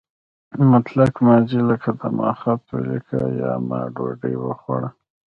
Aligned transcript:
مطلق 0.71 1.13
ماضي 1.27 1.59
لکه 1.69 1.91
ما 2.17 2.29
خط 2.39 2.63
ولیکه 2.73 3.21
یا 3.41 3.53
ما 3.67 3.79
ډوډۍ 3.95 4.33
وخوړه. 4.39 4.89